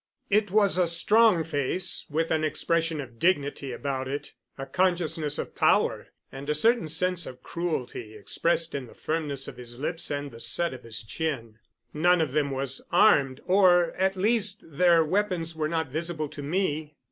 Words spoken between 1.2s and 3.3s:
face, with an expression of